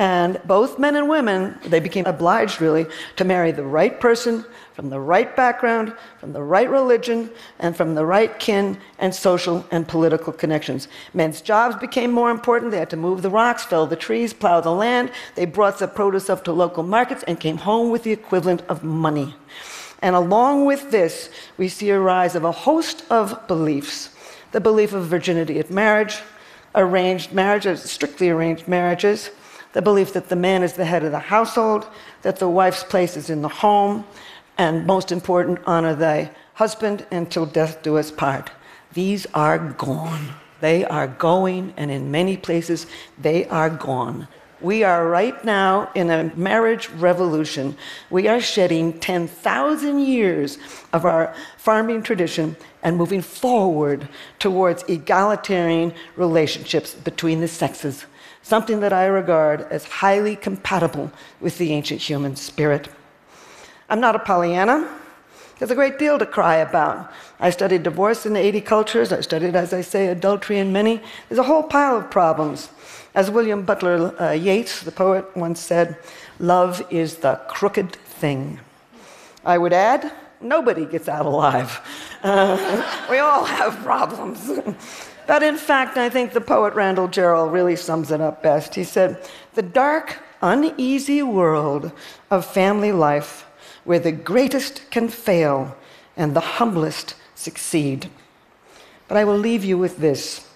And 0.00 0.40
both 0.46 0.78
men 0.78 0.96
and 0.96 1.10
women, 1.10 1.58
they 1.62 1.78
became 1.78 2.06
obliged 2.06 2.58
really 2.60 2.86
to 3.16 3.24
marry 3.24 3.52
the 3.52 3.64
right 3.64 4.00
person 4.00 4.46
from 4.72 4.88
the 4.88 4.98
right 4.98 5.36
background, 5.36 5.92
from 6.18 6.32
the 6.32 6.42
right 6.42 6.70
religion, 6.70 7.30
and 7.58 7.76
from 7.76 7.94
the 7.94 8.06
right 8.06 8.38
kin 8.38 8.78
and 8.98 9.14
social 9.14 9.66
and 9.70 9.86
political 9.86 10.32
connections. 10.32 10.88
Men's 11.12 11.42
jobs 11.42 11.76
became 11.76 12.12
more 12.12 12.30
important. 12.30 12.70
They 12.70 12.78
had 12.78 12.88
to 12.90 12.96
move 12.96 13.20
the 13.20 13.28
rocks, 13.28 13.64
fell 13.64 13.86
the 13.86 13.94
trees, 13.94 14.32
plow 14.32 14.62
the 14.62 14.70
land. 14.70 15.10
They 15.34 15.44
brought 15.44 15.78
the 15.78 15.86
produce 15.86 16.30
up 16.30 16.44
to 16.44 16.52
local 16.52 16.82
markets 16.82 17.22
and 17.24 17.38
came 17.38 17.58
home 17.58 17.90
with 17.90 18.02
the 18.02 18.12
equivalent 18.12 18.62
of 18.70 18.82
money. 18.82 19.34
And 20.00 20.16
along 20.16 20.64
with 20.64 20.90
this, 20.90 21.28
we 21.58 21.68
see 21.68 21.90
a 21.90 22.00
rise 22.00 22.34
of 22.34 22.44
a 22.44 22.52
host 22.52 23.04
of 23.10 23.46
beliefs 23.46 24.16
the 24.52 24.60
belief 24.60 24.92
of 24.92 25.06
virginity 25.06 25.58
at 25.58 25.70
marriage, 25.70 26.20
arranged 26.74 27.32
marriages, 27.32 27.82
strictly 27.82 28.30
arranged 28.30 28.68
marriages, 28.68 29.30
the 29.72 29.82
belief 29.82 30.12
that 30.12 30.28
the 30.28 30.36
man 30.36 30.62
is 30.62 30.72
the 30.72 30.84
head 30.84 31.04
of 31.04 31.12
the 31.12 31.18
household, 31.18 31.86
that 32.22 32.36
the 32.38 32.48
wife's 32.48 32.84
place 32.84 33.16
is 33.16 33.30
in 33.30 33.42
the 33.42 33.48
home, 33.48 34.04
and 34.58 34.86
most 34.86 35.12
important, 35.12 35.58
honor 35.66 35.94
thy 35.94 36.30
husband 36.54 37.06
until 37.10 37.46
death 37.46 37.82
do 37.82 37.96
us 37.96 38.10
part. 38.10 38.50
These 38.92 39.26
are 39.32 39.58
gone. 39.58 40.34
They 40.60 40.84
are 40.84 41.06
going, 41.06 41.72
and 41.76 41.90
in 41.90 42.10
many 42.10 42.36
places, 42.36 42.86
they 43.18 43.46
are 43.46 43.70
gone. 43.70 44.28
We 44.60 44.84
are 44.84 45.08
right 45.08 45.42
now 45.42 45.90
in 45.94 46.10
a 46.10 46.30
marriage 46.36 46.90
revolution. 46.90 47.76
We 48.10 48.28
are 48.28 48.40
shedding 48.40 49.00
10,000 49.00 50.00
years 50.00 50.58
of 50.92 51.06
our 51.06 51.34
farming 51.56 52.02
tradition 52.02 52.56
and 52.82 52.98
moving 52.98 53.22
forward 53.22 54.08
towards 54.38 54.82
egalitarian 54.84 55.94
relationships 56.14 56.94
between 56.94 57.40
the 57.40 57.48
sexes, 57.48 58.04
something 58.42 58.80
that 58.80 58.92
I 58.92 59.06
regard 59.06 59.62
as 59.62 59.84
highly 59.84 60.36
compatible 60.36 61.10
with 61.40 61.56
the 61.56 61.72
ancient 61.72 62.02
human 62.02 62.36
spirit. 62.36 62.88
I'm 63.88 64.00
not 64.00 64.14
a 64.14 64.18
Pollyanna. 64.18 64.88
There's 65.58 65.70
a 65.70 65.74
great 65.74 65.98
deal 65.98 66.18
to 66.18 66.26
cry 66.26 66.56
about. 66.56 67.10
I 67.38 67.50
studied 67.50 67.82
divorce 67.82 68.24
in 68.24 68.36
80 68.36 68.60
cultures. 68.62 69.12
I 69.12 69.20
studied, 69.20 69.56
as 69.56 69.72
I 69.74 69.82
say, 69.82 70.08
adultery 70.08 70.58
in 70.58 70.72
many. 70.72 71.02
There's 71.28 71.38
a 71.38 71.44
whole 71.44 71.62
pile 71.62 71.96
of 71.96 72.10
problems. 72.10 72.70
As 73.14 73.30
William 73.30 73.62
Butler 73.62 74.14
uh, 74.20 74.32
Yeats, 74.32 74.82
the 74.82 74.92
poet, 74.92 75.24
once 75.36 75.60
said, 75.60 75.98
love 76.38 76.82
is 76.90 77.16
the 77.16 77.40
crooked 77.48 77.96
thing. 77.96 78.60
I 79.44 79.58
would 79.58 79.72
add, 79.72 80.12
nobody 80.40 80.86
gets 80.86 81.08
out 81.08 81.26
alive. 81.26 81.80
Uh, 82.22 83.06
we 83.08 83.16
all 83.16 83.46
have 83.46 83.74
problems. 83.78 84.50
but 85.26 85.42
in 85.42 85.56
fact, 85.56 85.96
I 85.96 86.10
think 86.10 86.34
the 86.34 86.40
poet 86.42 86.74
Randall 86.74 87.08
Jarrell 87.08 87.50
really 87.50 87.76
sums 87.76 88.10
it 88.10 88.20
up 88.20 88.42
best. 88.42 88.74
He 88.74 88.84
said, 88.84 89.26
The 89.54 89.62
dark, 89.62 90.18
uneasy 90.42 91.22
world 91.22 91.92
of 92.30 92.44
family 92.44 92.92
life 92.92 93.46
where 93.84 93.98
the 93.98 94.12
greatest 94.12 94.90
can 94.90 95.08
fail 95.08 95.74
and 96.14 96.36
the 96.36 96.40
humblest 96.40 97.14
succeed. 97.34 98.10
But 99.08 99.16
I 99.16 99.24
will 99.24 99.38
leave 99.38 99.64
you 99.64 99.78
with 99.78 99.96
this 99.96 100.46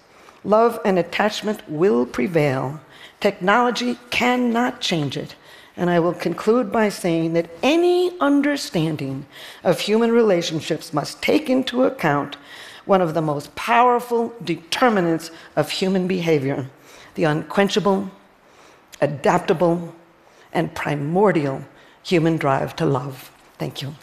love 0.45 0.79
and 0.85 0.97
attachment 0.97 1.67
will 1.69 2.05
prevail. 2.05 2.79
Technology 3.19 3.97
cannot 4.09 4.79
change 4.79 5.17
it. 5.17 5.35
And 5.77 5.89
I 5.89 5.99
will 5.99 6.13
conclude 6.13 6.71
by 6.71 6.89
saying 6.89 7.33
that 7.33 7.49
any 7.61 8.17
understanding 8.19 9.25
of 9.63 9.81
human 9.81 10.11
relationships 10.11 10.93
must 10.93 11.21
take 11.21 11.49
into 11.49 11.83
account 11.83 12.37
one 12.85 13.01
of 13.01 13.13
the 13.13 13.21
most 13.21 13.53
powerful 13.55 14.33
determinants 14.43 15.31
of 15.55 15.69
human 15.69 16.07
behavior 16.07 16.69
the 17.15 17.23
unquenchable, 17.23 18.11
adaptable, 18.99 19.95
and 20.51 20.75
primordial 20.75 21.63
human 22.03 22.35
drive 22.35 22.75
to 22.75 22.85
love. 22.85 23.31
Thank 23.57 23.81
you. 23.81 23.95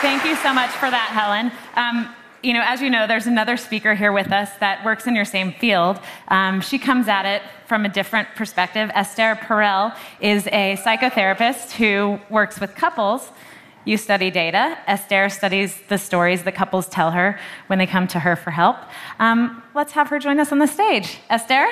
Thank 0.00 0.24
you 0.24 0.36
so 0.36 0.54
much 0.54 0.70
for 0.70 0.88
that, 0.88 1.08
Helen. 1.10 1.50
Um, 1.74 2.14
you 2.40 2.52
know, 2.52 2.62
as 2.64 2.80
you 2.80 2.88
know, 2.88 3.08
there's 3.08 3.26
another 3.26 3.56
speaker 3.56 3.94
here 3.94 4.12
with 4.12 4.30
us 4.30 4.48
that 4.60 4.84
works 4.84 5.08
in 5.08 5.16
your 5.16 5.24
same 5.24 5.52
field. 5.54 5.98
Um, 6.28 6.60
she 6.60 6.78
comes 6.78 7.08
at 7.08 7.26
it 7.26 7.42
from 7.66 7.84
a 7.84 7.88
different 7.88 8.28
perspective. 8.36 8.92
Esther 8.94 9.34
Perel 9.34 9.92
is 10.20 10.46
a 10.46 10.78
psychotherapist 10.84 11.72
who 11.72 12.20
works 12.30 12.60
with 12.60 12.76
couples. 12.76 13.32
You 13.84 13.96
study 13.96 14.30
data. 14.30 14.78
Esther 14.86 15.28
studies 15.30 15.80
the 15.88 15.98
stories 15.98 16.44
that 16.44 16.54
couples 16.54 16.88
tell 16.88 17.10
her 17.10 17.40
when 17.66 17.80
they 17.80 17.86
come 17.86 18.06
to 18.08 18.20
her 18.20 18.36
for 18.36 18.52
help. 18.52 18.76
Um, 19.18 19.64
let's 19.74 19.90
have 19.92 20.08
her 20.10 20.20
join 20.20 20.38
us 20.38 20.52
on 20.52 20.60
the 20.60 20.68
stage. 20.68 21.18
Esther? 21.28 21.66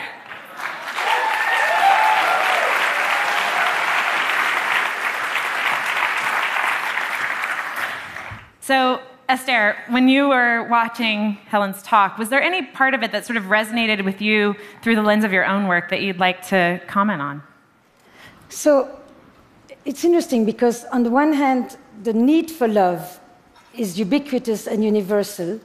So, 8.66 9.00
Esther, 9.28 9.76
when 9.90 10.08
you 10.08 10.28
were 10.28 10.64
watching 10.64 11.35
Helen's 11.46 11.80
talk, 11.85 12.18
was 12.18 12.30
there 12.30 12.42
any 12.42 12.62
part 12.62 12.94
of 12.94 13.04
it 13.04 13.12
that 13.12 13.25
sort 13.25 13.37
of 13.37 13.44
resonated 13.44 14.04
with 14.04 14.20
you 14.20 14.56
through 14.82 14.96
the 14.96 15.04
lens 15.04 15.23
of 15.23 15.32
your 15.32 15.46
own 15.46 15.68
work 15.68 15.88
that 15.90 16.02
you'd 16.02 16.18
like 16.18 16.44
to 16.49 16.80
comment 16.88 17.23
on? 17.23 17.44
So 18.49 18.99
it's 19.85 20.02
interesting 20.02 20.44
because, 20.44 20.85
on 20.87 21.04
the 21.04 21.11
one 21.11 21.32
hand, 21.32 21.76
the 22.02 22.12
need 22.12 22.50
for 22.50 22.66
love 22.66 23.20
is 23.73 24.00
ubiquitous 24.00 24.66
and 24.66 24.82
universal, 24.82 25.61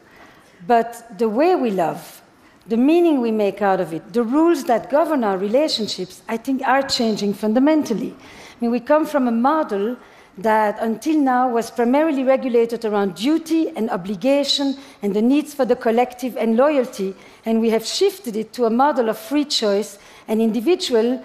but 0.67 1.17
the 1.17 1.27
way 1.27 1.55
we 1.55 1.72
love, 1.72 2.22
the 2.67 2.77
meaning 2.77 3.20
we 3.20 3.31
make 3.31 3.63
out 3.63 3.79
of 3.79 3.96
it, 3.96 4.13
the 4.13 4.22
rules 4.22 4.65
that 4.65 4.91
govern 4.91 5.24
our 5.24 5.39
relationships, 5.39 6.22
I 6.29 6.38
think 6.38 6.62
are 6.67 6.84
changing 6.84 7.34
fundamentally. 7.34 8.12
I 8.12 8.55
mean, 8.62 8.70
we 8.70 8.79
come 8.79 9.08
from 9.08 9.27
a 9.27 9.31
model 9.31 9.98
that 10.38 10.78
until 10.80 11.20
now 11.20 11.50
was 11.50 11.70
primarily 11.70 12.24
regulated 12.24 12.86
around 12.86 13.16
duty 13.16 13.70
and 13.76 13.90
obligation 13.90 14.78
and 15.02 15.14
the 15.14 15.22
needs 15.22 15.54
for 15.54 15.66
the 15.66 15.76
collective 15.76 16.38
and 16.38 16.56
loyalty, 16.56 17.14
and 17.46 17.60
we 17.60 17.70
have 17.70 17.86
shifted 17.86 18.36
it 18.36 18.54
to 18.54 18.66
a 18.66 18.70
model 18.70 19.10
of 19.10 19.18
free 19.18 19.46
choice 19.46 20.00
and 20.28 20.42
individual, 20.42 21.24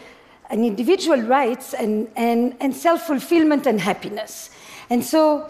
and 0.50 0.64
individual 0.64 1.20
rights 1.22 1.72
and, 1.74 2.08
and, 2.16 2.56
and 2.60 2.74
self-fulfillment 2.74 3.66
and 3.66 3.80
happiness. 3.80 4.50
And 4.90 5.04
so 5.04 5.48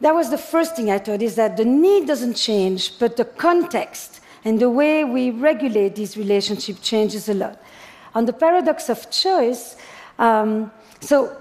that 0.00 0.14
was 0.14 0.30
the 0.30 0.38
first 0.38 0.76
thing 0.76 0.90
I 0.90 0.98
thought, 0.98 1.22
is 1.22 1.36
that 1.36 1.56
the 1.56 1.64
need 1.64 2.06
doesn't 2.06 2.34
change, 2.34 2.98
but 2.98 3.16
the 3.16 3.24
context 3.24 4.20
and 4.44 4.60
the 4.60 4.70
way 4.70 5.04
we 5.04 5.30
regulate 5.30 5.94
these 5.94 6.16
relationships 6.16 6.80
changes 6.80 7.28
a 7.28 7.34
lot. 7.34 7.62
On 8.14 8.26
the 8.26 8.32
paradox 8.32 8.88
of 8.88 9.10
choice, 9.10 9.76
um, 10.18 10.70
so 11.00 11.36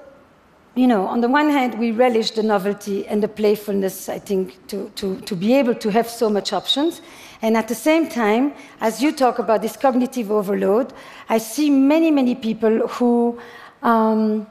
you 0.76 0.88
know, 0.88 1.08
on 1.08 1.22
the 1.22 1.30
one 1.30 1.50
hand, 1.50 1.80
we 1.80 1.92
relish 1.92 2.32
the 2.32 2.44
novelty 2.44 3.08
and 3.08 3.24
the 3.24 3.30
playfulness, 3.30 4.10
I 4.10 4.20
think, 4.20 4.68
to, 4.68 4.92
to, 4.96 5.22
to 5.22 5.36
be 5.36 5.54
able 5.54 5.74
to 5.76 5.90
have 5.90 6.10
so 6.10 6.30
much 6.30 6.52
options. 6.52 7.02
And 7.42 7.56
at 7.56 7.70
the 7.70 7.76
same 7.76 8.10
time, 8.10 8.54
as 8.82 9.02
you 9.02 9.14
talk 9.14 9.40
about 9.40 9.62
this 9.62 9.78
cognitive 9.78 10.32
overload, 10.32 10.92
I 11.30 11.38
see 11.38 11.70
many, 11.70 12.12
many 12.12 12.36
people 12.36 12.88
who, 12.90 13.40
um, 13.84 14.48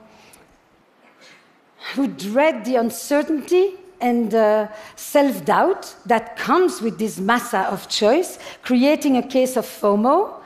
who 1.94 2.08
dread 2.08 2.64
the 2.64 2.76
uncertainty 2.76 3.74
and 4.00 4.34
uh, 4.34 4.68
self 4.96 5.44
doubt 5.44 5.94
that 6.06 6.36
comes 6.36 6.80
with 6.80 6.98
this 6.98 7.18
massa 7.20 7.60
of 7.70 7.88
choice, 7.88 8.38
creating 8.62 9.18
a 9.18 9.22
case 9.22 9.56
of 9.56 9.66
FOMO 9.66 10.40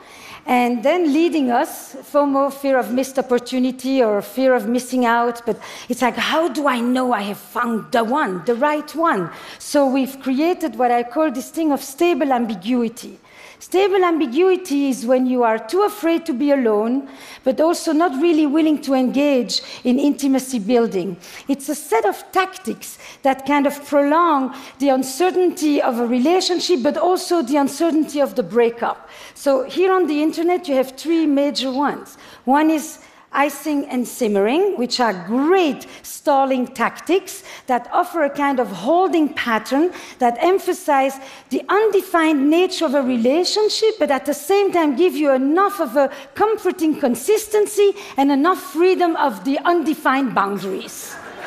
and 0.49 0.81
then 0.81 1.13
leading 1.13 1.51
us, 1.51 1.93
FOMO, 1.93 2.51
fear 2.51 2.79
of 2.79 2.91
missed 2.91 3.19
opportunity 3.19 4.01
or 4.01 4.19
fear 4.19 4.55
of 4.55 4.67
missing 4.67 5.05
out. 5.05 5.45
But 5.45 5.61
it's 5.87 6.01
like, 6.01 6.15
how 6.15 6.47
do 6.47 6.67
I 6.67 6.79
know 6.79 7.13
I 7.13 7.21
have 7.21 7.37
found 7.37 7.91
the 7.91 8.03
one, 8.03 8.43
the 8.45 8.55
right 8.55 8.95
one? 8.95 9.29
So 9.59 9.85
we've 9.85 10.19
created 10.19 10.75
what 10.75 10.89
I 10.89 11.03
call 11.03 11.29
this 11.29 11.51
thing 11.51 11.71
of 11.71 11.83
stable 11.83 12.33
ambiguity. 12.33 13.19
Stable 13.59 14.05
ambiguity 14.05 14.89
is 14.89 15.05
when 15.05 15.25
you 15.25 15.43
are 15.43 15.59
too 15.59 15.81
afraid 15.83 16.25
to 16.25 16.33
be 16.33 16.51
alone, 16.51 17.09
but 17.43 17.59
also 17.59 17.91
not 17.91 18.21
really 18.21 18.45
willing 18.45 18.81
to 18.81 18.93
engage 18.93 19.61
in 19.83 19.99
intimacy 19.99 20.59
building. 20.59 21.17
It's 21.47 21.67
a 21.67 21.75
set 21.75 22.05
of 22.05 22.23
tactics 22.31 22.97
that 23.23 23.45
kind 23.45 23.67
of 23.67 23.85
prolong 23.85 24.55
the 24.79 24.89
uncertainty 24.89 25.81
of 25.81 25.99
a 25.99 26.07
relationship, 26.07 26.81
but 26.81 26.97
also 26.97 27.41
the 27.41 27.57
uncertainty 27.57 28.21
of 28.21 28.35
the 28.35 28.43
breakup. 28.43 29.09
So 29.35 29.63
here 29.63 29.91
on 29.91 30.07
the 30.07 30.23
internet, 30.23 30.67
you 30.67 30.75
have 30.75 30.97
three 30.97 31.25
major 31.25 31.71
ones. 31.71 32.17
One 32.45 32.69
is 32.69 32.99
icing 33.31 33.85
and 33.85 34.07
simmering, 34.07 34.77
which 34.77 34.99
are 34.99 35.13
great 35.25 35.85
stalling 36.01 36.67
tactics 36.67 37.43
that 37.67 37.89
offer 37.91 38.23
a 38.23 38.29
kind 38.29 38.59
of 38.59 38.67
holding 38.71 39.33
pattern 39.33 39.91
that 40.17 40.37
emphasize 40.39 41.13
the 41.49 41.63
undefined 41.69 42.49
nature 42.49 42.85
of 42.85 42.95
a 42.95 43.01
relationship, 43.01 43.95
but 43.99 44.09
at 44.09 44.25
the 44.25 44.33
same 44.33 44.71
time 44.71 44.95
give 44.95 45.15
you 45.15 45.31
enough 45.31 45.79
of 45.79 45.95
a 45.95 46.11
comforting 46.33 46.99
consistency 46.99 47.93
and 48.17 48.31
enough 48.31 48.59
freedom 48.59 49.15
of 49.15 49.43
the 49.43 49.59
undefined 49.59 50.33
boundaries. 50.33 51.15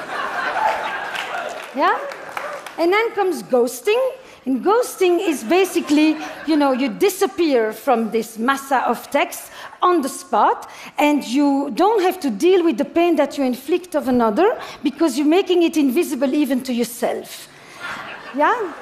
yeah? 1.77 1.99
And 2.79 2.93
then 2.93 3.11
comes 3.13 3.43
ghosting. 3.43 4.01
And 4.45 4.65
ghosting 4.65 5.21
is 5.21 5.45
basically, 5.45 6.17
you 6.47 6.57
know, 6.57 6.73
you 6.73 6.89
disappear 6.89 7.73
from 7.73 8.11
this 8.11 8.39
massa 8.39 8.79
of 8.89 9.09
text 9.11 9.53
on 9.81 10.03
the 10.03 10.09
spot, 10.09 10.69
and 10.99 11.25
you 11.25 11.71
don't 11.75 12.03
have 12.03 12.19
to 12.21 12.31
deal 12.31 12.65
with 12.65 12.77
the 12.77 12.85
pain 12.85 13.17
that 13.17 13.39
you 13.39 13.45
inflict 13.45 13.95
of 13.95 14.09
another 14.09 14.61
because 14.83 15.17
you're 15.17 15.27
making 15.27 15.63
it 15.63 15.77
invisible 15.77 16.35
even 16.35 16.61
to 16.65 16.73
yourself. 16.73 17.49
Yeah? 18.35 18.73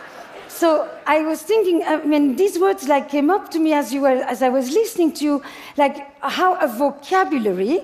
So 0.48 0.90
I 1.06 1.22
was 1.22 1.42
thinking, 1.42 1.82
uh, 1.82 2.00
I 2.02 2.06
mean, 2.06 2.36
these 2.36 2.58
words 2.58 2.88
like 2.88 3.10
came 3.10 3.30
up 3.30 3.50
to 3.50 3.58
me 3.58 3.72
as 3.72 3.92
you 3.92 4.02
were, 4.02 4.08
as 4.08 4.42
I 4.42 4.48
was 4.48 4.70
listening 4.70 5.12
to 5.14 5.24
you, 5.24 5.42
like 5.76 6.06
how 6.22 6.54
a 6.54 6.68
vocabulary 6.68 7.82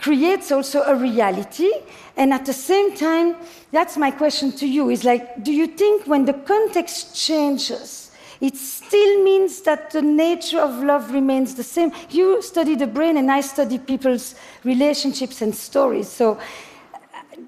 creates 0.00 0.50
also 0.50 0.82
a 0.82 0.94
reality, 0.94 1.70
and 2.16 2.32
at 2.32 2.46
the 2.46 2.52
same 2.52 2.96
time, 2.96 3.36
that's 3.70 3.96
my 3.96 4.10
question 4.10 4.52
to 4.52 4.66
you: 4.66 4.90
is 4.90 5.04
like, 5.04 5.44
do 5.44 5.52
you 5.52 5.66
think 5.66 6.06
when 6.06 6.24
the 6.24 6.34
context 6.34 7.14
changes? 7.14 8.10
it 8.40 8.56
still 8.56 9.22
means 9.22 9.60
that 9.62 9.90
the 9.90 10.00
nature 10.00 10.60
of 10.60 10.82
love 10.82 11.12
remains 11.12 11.54
the 11.54 11.62
same. 11.62 11.92
You 12.08 12.40
study 12.40 12.74
the 12.74 12.86
brain, 12.86 13.18
and 13.18 13.30
I 13.30 13.42
study 13.42 13.78
people's 13.78 14.34
relationships 14.64 15.42
and 15.42 15.54
stories. 15.54 16.08
So 16.08 16.38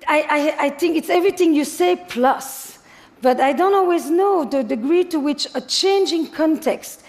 I, 0.07 0.55
I, 0.59 0.67
I 0.67 0.71
think 0.71 0.97
it's 0.97 1.09
everything 1.09 1.55
you 1.55 1.65
say 1.65 1.97
plus. 1.97 2.79
But 3.23 3.41
I 3.41 3.53
don't 3.53 3.75
always 3.75 4.11
know 4.11 4.45
the 4.45 4.63
degree 4.63 5.05
to 5.05 5.19
which 5.19 5.47
a 5.55 5.61
changing 5.61 6.27
context 6.29 7.02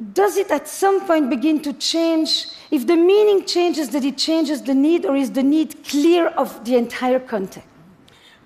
does 0.00 0.36
it 0.36 0.50
at 0.50 0.66
some 0.66 1.06
point 1.06 1.28
begin 1.28 1.60
to 1.62 1.72
change? 1.74 2.46
If 2.70 2.86
the 2.86 2.96
meaning 2.96 3.44
changes, 3.44 3.90
that 3.90 4.04
it 4.04 4.16
changes 4.16 4.62
the 4.62 4.74
need, 4.74 5.04
or 5.04 5.16
is 5.16 5.32
the 5.32 5.42
need 5.42 5.84
clear 5.84 6.28
of 6.28 6.64
the 6.64 6.76
entire 6.76 7.20
context? 7.20 7.68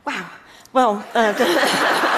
Wow. 0.04 0.30
Well, 0.72 1.06
uh, 1.14 1.32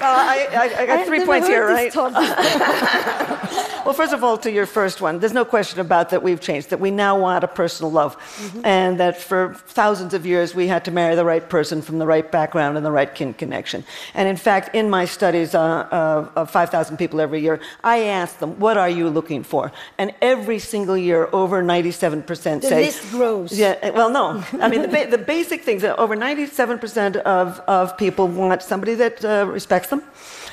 Well, 0.00 0.16
I, 0.16 0.48
I, 0.52 0.82
I 0.82 0.86
got 0.86 1.06
three 1.06 1.24
points 1.24 1.48
here, 1.48 1.66
right? 1.66 1.94
well, 3.84 3.92
first 3.92 4.12
of 4.12 4.22
all, 4.22 4.38
to 4.38 4.50
your 4.50 4.66
first 4.66 5.00
one, 5.00 5.18
there's 5.18 5.32
no 5.32 5.44
question 5.44 5.80
about 5.80 6.10
that 6.10 6.22
we've 6.22 6.40
changed, 6.40 6.70
that 6.70 6.78
we 6.78 6.92
now 6.92 7.18
want 7.18 7.42
a 7.42 7.48
personal 7.48 7.90
love, 7.90 8.16
mm-hmm. 8.16 8.64
and 8.64 9.00
that 9.00 9.20
for 9.20 9.54
thousands 9.66 10.14
of 10.14 10.24
years 10.24 10.54
we 10.54 10.68
had 10.68 10.84
to 10.84 10.92
marry 10.92 11.16
the 11.16 11.24
right 11.24 11.48
person 11.48 11.82
from 11.82 11.98
the 11.98 12.06
right 12.06 12.30
background 12.30 12.76
and 12.76 12.86
the 12.86 12.92
right 12.92 13.12
kin 13.12 13.34
connection. 13.34 13.84
And 14.14 14.28
in 14.28 14.36
fact, 14.36 14.74
in 14.74 14.88
my 14.88 15.04
studies 15.04 15.54
uh, 15.54 16.28
of 16.36 16.50
5,000 16.50 16.96
people 16.96 17.20
every 17.20 17.40
year, 17.40 17.58
I 17.82 18.04
ask 18.04 18.38
them, 18.38 18.58
what 18.60 18.76
are 18.76 18.90
you 18.90 19.08
looking 19.08 19.42
for? 19.42 19.72
And 19.98 20.14
every 20.22 20.60
single 20.60 20.96
year, 20.96 21.28
over 21.32 21.62
97% 21.62 22.26
the 22.26 22.60
say... 22.60 22.68
The 22.68 22.76
list 22.76 23.10
grows. 23.10 23.58
Yeah, 23.58 23.90
well, 23.90 24.10
no. 24.10 24.44
I 24.60 24.68
mean, 24.68 24.82
the, 24.82 24.88
ba- 24.88 25.08
the 25.10 25.18
basic 25.18 25.62
things, 25.62 25.82
that 25.82 25.98
over 25.98 26.16
97% 26.16 27.16
of, 27.16 27.58
of 27.60 27.96
people 27.98 28.28
want 28.28 28.62
somebody 28.62 28.94
that 28.94 29.24
uh, 29.24 29.46
respects 29.50 29.87
them, 29.88 30.02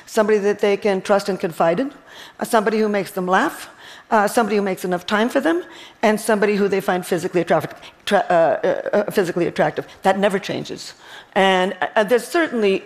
somebody 0.05 0.37
that 0.39 0.59
they 0.59 0.77
can 0.77 1.01
trust 1.01 1.29
and 1.29 1.39
confide 1.39 1.79
in, 1.79 1.93
uh, 2.39 2.45
somebody 2.45 2.79
who 2.79 2.89
makes 2.89 3.11
them 3.11 3.27
laugh, 3.27 3.69
uh, 4.11 4.27
somebody 4.27 4.55
who 4.55 4.61
makes 4.61 4.85
enough 4.85 5.05
time 5.05 5.29
for 5.29 5.39
them, 5.39 5.63
and 6.01 6.19
somebody 6.19 6.55
who 6.55 6.67
they 6.67 6.81
find 6.81 7.05
physically 7.05 7.41
attractive. 7.41 7.79
Tra- 8.05 8.25
uh, 8.29 8.33
uh, 8.33 8.97
uh 8.97 9.11
physically 9.11 9.47
attractive. 9.47 9.87
That 10.03 10.19
never 10.19 10.39
changes. 10.39 10.93
And 11.33 11.75
uh, 11.81 12.03
there's 12.03 12.27
certainly, 12.27 12.83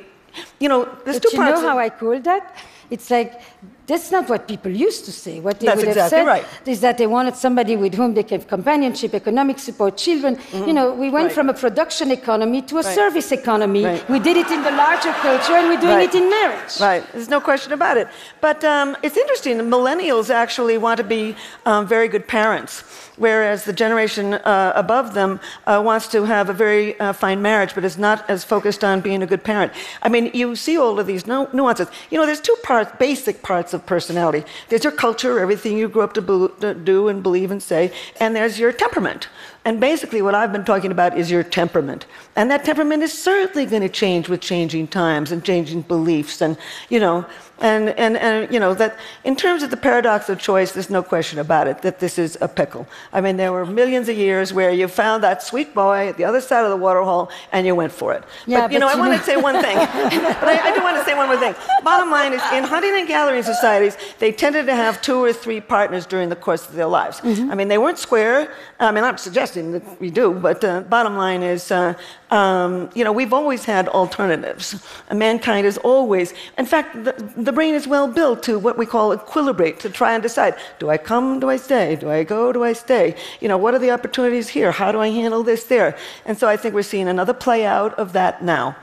you 0.59 0.69
know, 0.69 0.85
there's 1.03 1.17
but 1.17 1.23
two 1.23 1.29
you 1.33 1.37
parts. 1.37 1.59
You 1.59 1.63
know 1.63 1.69
how 1.69 1.79
I 1.79 1.89
call 1.89 2.19
that? 2.21 2.55
It's 2.89 3.09
like 3.11 3.41
that's 3.89 4.11
not 4.11 4.29
what 4.29 4.47
people 4.47 4.71
used 4.71 5.03
to 5.05 5.11
say. 5.11 5.39
What 5.39 5.59
they 5.59 5.65
That's 5.65 5.77
would 5.77 5.87
exactly 5.89 6.19
have 6.19 6.27
said 6.27 6.27
right. 6.27 6.67
is 6.73 6.79
that 6.81 6.97
they 6.99 7.07
wanted 7.07 7.35
somebody 7.35 7.75
with 7.75 7.95
whom 7.95 8.13
they 8.13 8.23
can 8.23 8.39
have 8.39 8.47
companionship, 8.47 9.13
economic 9.13 9.57
support, 9.57 9.97
children. 9.97 10.35
Mm-hmm. 10.35 10.67
You 10.67 10.73
know, 10.73 10.93
we 10.93 11.09
went 11.09 11.25
right. 11.25 11.33
from 11.33 11.49
a 11.49 11.53
production 11.53 12.11
economy 12.11 12.61
to 12.69 12.75
a 12.77 12.81
right. 12.81 12.95
service 12.95 13.31
economy. 13.31 13.83
We 14.07 14.19
did 14.19 14.37
it 14.37 14.49
in 14.51 14.61
the 14.63 14.71
larger 14.71 15.11
culture, 15.13 15.53
and 15.53 15.67
we're 15.69 15.81
doing 15.81 16.01
it 16.07 16.13
in 16.13 16.29
marriage. 16.29 16.79
Right. 16.79 17.03
There's 17.13 17.29
no 17.29 17.41
question 17.41 17.73
about 17.73 17.97
it. 17.97 18.07
But 18.41 18.63
um, 18.63 18.95
it's 19.01 19.17
interesting. 19.17 19.57
Millennials 19.57 20.29
actually 20.29 20.77
want 20.77 20.99
to 20.99 21.03
be 21.03 21.35
um, 21.65 21.87
very 21.87 22.07
good 22.07 22.27
parents 22.27 23.08
whereas 23.19 23.65
the 23.65 23.73
generation 23.73 24.33
uh, 24.33 24.73
above 24.75 25.13
them 25.13 25.39
uh, 25.67 25.81
wants 25.85 26.07
to 26.07 26.23
have 26.23 26.49
a 26.49 26.53
very 26.53 26.99
uh, 26.99 27.13
fine 27.13 27.41
marriage, 27.41 27.75
but 27.75 27.85
is 27.85 27.97
not 27.97 28.27
as 28.29 28.43
focused 28.43 28.83
on 28.83 29.01
being 29.01 29.21
a 29.21 29.27
good 29.27 29.43
parent. 29.43 29.71
I 30.01 30.09
mean, 30.09 30.31
you 30.33 30.55
see 30.55 30.77
all 30.77 30.99
of 30.99 31.05
these 31.05 31.27
nu- 31.27 31.49
nuances. 31.53 31.89
You 32.09 32.17
know, 32.17 32.25
there's 32.25 32.41
two 32.41 32.57
parts, 32.63 32.91
basic 32.97 33.43
parts 33.43 33.73
of 33.73 33.85
personality. 33.85 34.43
There's 34.69 34.83
your 34.83 34.93
culture, 34.93 35.39
everything 35.39 35.77
you 35.77 35.87
grew 35.87 36.01
up 36.01 36.13
to, 36.13 36.73
do 36.73 37.07
and 37.09 37.21
believe 37.21 37.51
and 37.51 37.61
say, 37.61 37.91
and 38.19 38.35
there's 38.35 38.57
your 38.57 38.71
temperament. 38.71 39.27
And 39.65 39.79
basically, 39.79 40.21
what 40.21 40.35
I've 40.35 40.53
been 40.53 40.63
talking 40.63 40.91
about 40.91 41.17
is 41.17 41.29
your 41.29 41.43
temperament. 41.43 42.05
And 42.35 42.49
that 42.49 42.63
temperament 42.63 43.03
is 43.03 43.11
certainly 43.11 43.65
going 43.65 43.81
to 43.81 43.89
change 43.89 44.29
with 44.29 44.41
changing 44.41 44.87
times 44.87 45.31
and 45.31 45.43
changing 45.43 45.81
beliefs. 45.81 46.41
And, 46.41 46.57
you 46.89 46.99
know, 46.99 47.25
and, 47.61 47.89
and, 47.89 48.17
and, 48.17 48.51
you 48.53 48.59
know, 48.59 48.73
that 48.73 48.97
in 49.23 49.35
terms 49.35 49.63
of 49.63 49.69
the 49.69 49.77
paradox 49.77 50.29
of 50.29 50.39
choice, 50.39 50.71
there's 50.71 50.89
no 50.89 51.03
question 51.03 51.39
about 51.39 51.67
it 51.67 51.81
that 51.81 51.99
this 51.99 52.17
is 52.17 52.37
a 52.41 52.47
pickle. 52.47 52.87
I 53.11 53.21
mean, 53.21 53.37
there 53.37 53.51
were 53.51 53.65
millions 53.65 54.09
of 54.09 54.17
years 54.17 54.53
where 54.53 54.71
you 54.71 54.87
found 54.87 55.23
that 55.23 55.43
sweet 55.43 55.73
boy 55.73 56.09
at 56.09 56.17
the 56.17 56.23
other 56.23 56.41
side 56.41 56.63
of 56.63 56.69
the 56.69 56.77
waterhole 56.77 57.29
and 57.51 57.65
you 57.65 57.75
went 57.75 57.91
for 57.91 58.13
it. 58.13 58.23
Yeah, 58.45 58.61
but, 58.61 58.71
you 58.71 58.79
but 58.79 58.85
know, 58.85 58.93
you 58.93 59.03
I 59.03 59.07
want 59.07 59.19
to 59.19 59.25
say 59.25 59.37
one 59.37 59.61
thing. 59.61 59.75
but 59.77 60.43
I, 60.43 60.69
I, 60.69 60.75
do 60.75 60.81
want 60.81 60.97
to 60.97 61.03
say 61.05 61.15
one 61.15 61.27
more 61.27 61.37
thing. 61.37 61.55
Bottom 61.83 62.09
line 62.09 62.33
is, 62.33 62.41
in 62.53 62.63
hunting 62.63 62.95
and 62.95 63.07
gathering 63.07 63.43
societies, 63.43 63.97
they 64.19 64.31
tended 64.31 64.65
to 64.67 64.75
have 64.75 65.01
two 65.01 65.23
or 65.23 65.33
three 65.33 65.59
partners 65.59 66.05
during 66.05 66.29
the 66.29 66.35
course 66.35 66.67
of 66.67 66.75
their 66.75 66.87
lives. 66.87 67.19
Mm-hmm. 67.21 67.51
I 67.51 67.55
mean, 67.55 67.67
they 67.67 67.77
weren't 67.77 67.99
square. 67.99 68.53
I 68.79 68.91
mean, 68.91 69.03
I'm 69.03 69.17
suggesting 69.17 69.71
that 69.73 69.99
we 69.99 70.09
do, 70.09 70.33
but 70.33 70.63
uh, 70.63 70.81
bottom 70.81 71.17
line 71.17 71.43
is, 71.43 71.71
uh, 71.71 71.93
um, 72.31 72.89
you 72.93 73.03
know, 73.03 73.11
we've 73.11 73.33
always 73.33 73.65
had 73.65 73.87
alternatives. 73.89 74.81
mankind 75.13 75.65
has 75.65 75.77
always, 75.79 76.33
in 76.57 76.65
fact, 76.65 77.03
the, 77.03 77.48
the 77.49 77.53
brain 77.53 77.73
is 77.73 77.87
well 77.87 78.07
built 78.07 78.43
to 78.43 78.59
what 78.59 78.77
we 78.77 78.85
call 78.85 79.09
equilibrate, 79.09 79.79
to 79.79 79.89
try 79.89 80.13
and 80.13 80.21
decide 80.21 80.53
do 80.77 80.91
I 80.91 80.97
come, 80.99 81.39
do 81.39 81.49
I 81.49 81.57
stay? 81.57 81.95
Do 81.95 82.07
I 82.07 82.23
go, 82.23 82.53
do 82.53 82.63
I 82.63 82.73
stay? 82.73 83.15
You 83.41 83.47
know, 83.47 83.57
what 83.57 83.73
are 83.73 83.79
the 83.79 83.89
opportunities 83.89 84.49
here? 84.49 84.71
How 84.71 84.91
do 84.91 84.99
I 84.99 85.09
handle 85.09 85.41
this 85.41 85.63
there? 85.63 85.97
And 86.27 86.37
so 86.37 86.47
I 86.47 86.57
think 86.57 86.75
we're 86.75 86.83
seeing 86.83 87.07
another 87.07 87.33
play 87.33 87.65
out 87.65 87.95
of 87.95 88.13
that 88.13 88.43
now. 88.43 88.75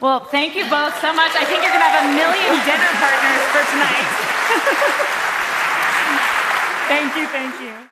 Well, 0.00 0.20
thank 0.20 0.54
you 0.54 0.62
both 0.70 0.94
so 1.00 1.12
much. 1.12 1.32
I 1.34 1.44
think 1.44 1.64
you're 1.64 1.74
going 1.74 1.82
to 1.82 1.90
have 1.90 2.06
a 2.06 2.14
million 2.14 2.54
dinner 2.62 2.92
partners 3.02 3.42
for 3.50 3.66
tonight. 3.74 4.06
thank 6.94 7.10
you, 7.18 7.26
thank 7.26 7.60
you. 7.60 7.74